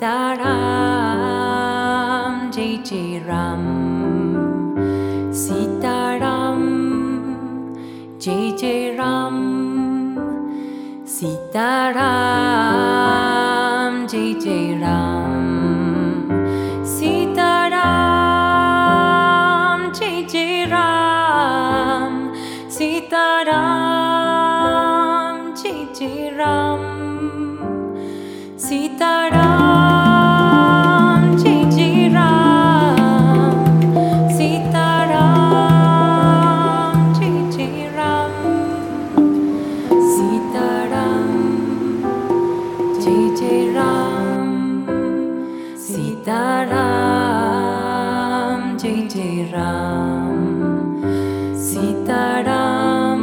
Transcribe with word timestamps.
Sitaram, 0.00 0.48
Jai 2.50 2.80
Jai 2.82 3.20
Ram. 3.26 3.64
Sitaram, 5.30 6.62
Jai 8.18 8.56
Jai 8.56 8.96
Ram. 8.96 9.36
Sitaram, 11.04 12.00
Jai 14.08 14.34
Jai 14.40 14.72
Ram. 14.80 15.59
Jai 48.80 49.06
Jai 49.12 49.46
Ram. 49.52 51.02
Sita 51.54 52.42
Ram 52.46 53.22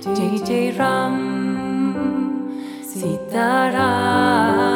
Jai 0.00 0.38
Jai 0.48 0.72
Ram. 0.78 1.18
Sita 2.82 3.70
Ram 3.74 4.71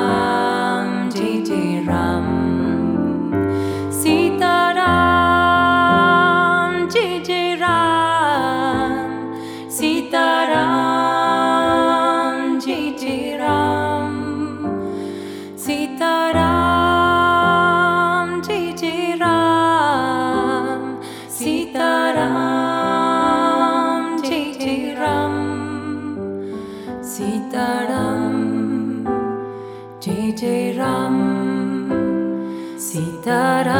Sitaram, 33.27 33.75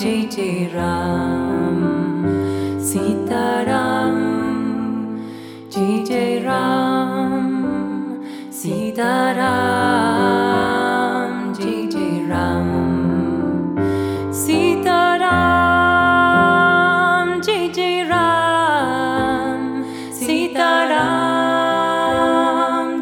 Jai 0.00 0.20
Jai 0.34 0.72
Ram. 0.74 1.78
Sitaram, 2.80 4.16
Jai 5.68 6.04
Jai 6.08 6.40
Ram. 6.42 7.44
Sitaram, 8.48 9.44
Jai 11.58 11.86
Jai 11.92 12.24
Ram. 12.30 12.68
Sitaram, 14.32 15.28
Jai 17.44 17.94
Ram. 18.08 19.60
Sitaram, 20.18 21.04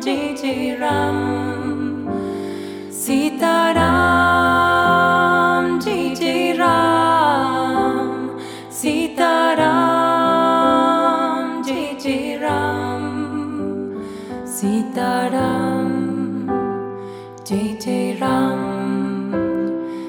Jai 0.02 0.34
Jai 0.34 0.74
Ram. 0.80 1.18
Sitaram. 2.90 3.71
Sitaram, 14.62 15.90
Jai 17.44 17.76
Jai 17.82 18.16
Ram, 18.20 18.60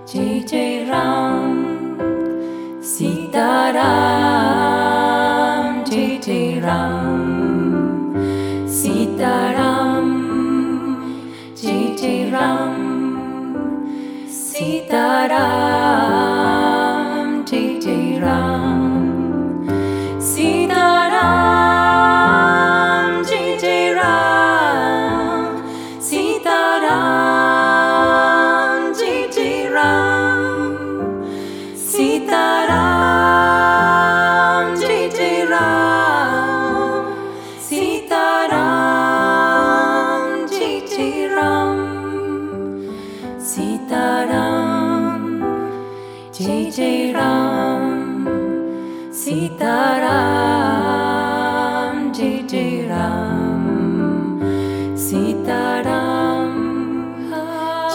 JJ 0.07 0.72
Ram 50.03 51.97
Sita 54.97 55.81
Ram 55.81 56.53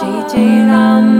जी 0.00 0.22
चे 0.28 0.44
रा 0.66 1.17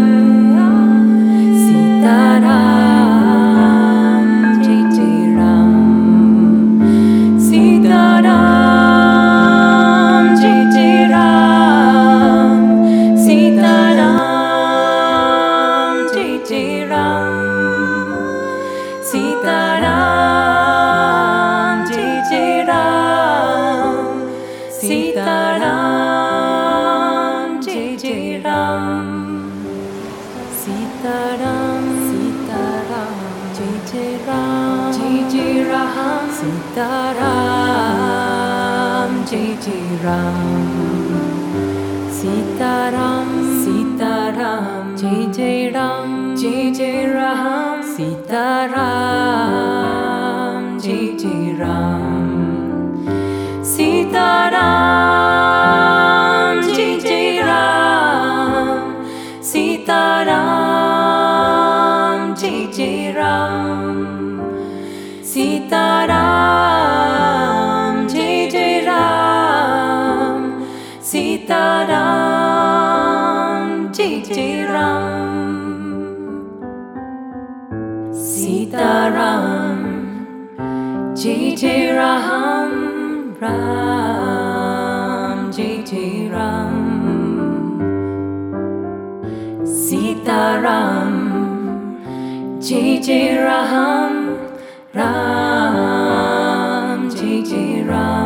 सीताराम 36.38 37.14
जय 39.30 39.46
जय 39.64 39.96
राम 40.02 40.68
सीताराम 42.18 43.32
सीताराम 43.62 44.92
जय 44.96 45.24
जय 45.32 45.68
राम 45.74 46.12
जय 46.36 46.70
जय 46.78 47.00
राम 47.14 47.82
सीताराम 47.96 48.78
जय 50.78 51.02
जय 51.22 51.52
Ram 51.58 52.30
Sitaram 53.74 55.47
Jairam 74.28 75.32
Sitaram. 78.12 79.80
Jairam 81.16 82.74
Ram. 83.40 84.34
Jairam 85.50 86.74
Sitaram. 89.64 91.12
Jairam 92.60 94.14
Ram. 94.94 96.18
Jairam 97.10 98.17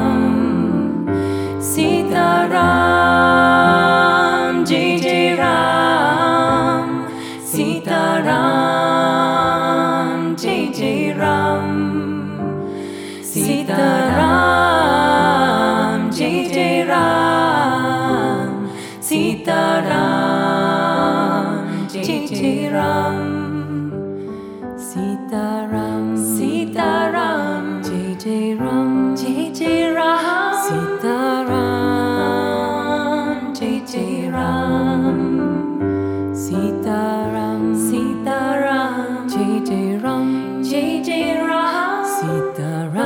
around. 42.72 43.01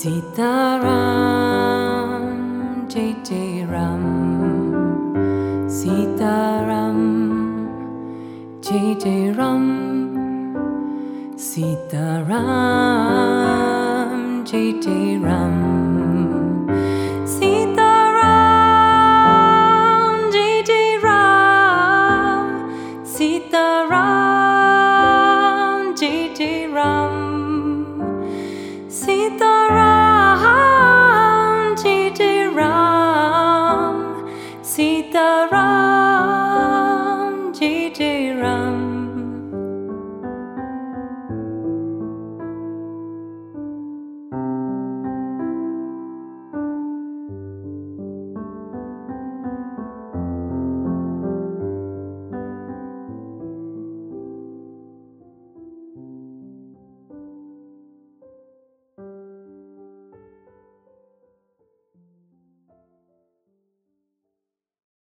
Sitaram, 0.00 0.88
Jai 2.88 3.14
Jai 3.22 3.66
Ram, 3.68 4.04
Sitaram, 5.68 7.00
Jai 8.62 8.94
Jai 8.98 9.30
Ram, 9.36 9.66
Sitaram. 11.36 12.69